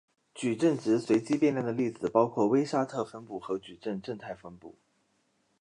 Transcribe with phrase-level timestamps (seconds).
[0.33, 4.73] 矩阵值随机变量的例子包括威沙特分布和矩阵正态分布。